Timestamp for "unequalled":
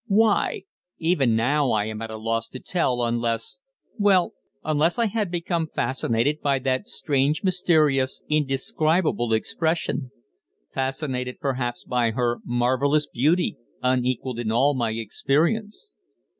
13.83-14.39